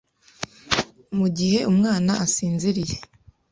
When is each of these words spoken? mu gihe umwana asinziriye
mu 1.17 1.27
gihe 1.37 1.59
umwana 1.71 2.11
asinziriye 2.25 2.95